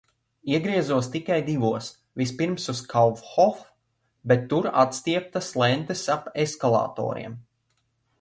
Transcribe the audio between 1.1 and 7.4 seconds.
tikai divos. Vispirms uz Kaufhof. Bet tur apstieptas lentes ap eskalatoriem.